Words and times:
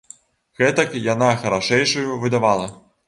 Гэтак 0.61 0.95
яна 1.13 1.27
харашэйшаю 1.43 2.19
выдавала. 2.25 2.67